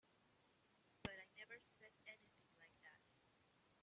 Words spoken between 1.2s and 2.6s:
never said anything